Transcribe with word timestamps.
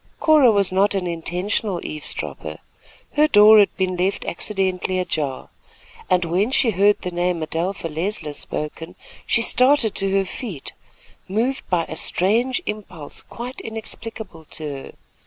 Cora 0.19 0.49
was 0.51 0.71
not 0.71 0.95
an 0.95 1.05
intentional 1.05 1.79
eavesdropper. 1.85 2.57
Her 3.11 3.27
door 3.27 3.59
had 3.59 3.77
been 3.77 3.95
left 3.97 4.25
accidentally 4.25 4.97
ajar, 4.97 5.51
and 6.09 6.25
when 6.25 6.49
she 6.49 6.71
heard 6.71 6.99
the 7.03 7.11
name 7.11 7.43
Adelpha 7.43 7.87
Leisler 7.87 8.33
spoken, 8.33 8.95
she 9.27 9.43
started 9.43 9.93
to 9.93 10.09
her 10.17 10.25
feet, 10.25 10.73
moved 11.27 11.69
by 11.69 11.83
a 11.85 11.95
strange 11.95 12.63
impulse 12.65 13.21
quite 13.21 13.61
inexplicable 13.61 14.45
to 14.45 14.63
her. 14.63 14.91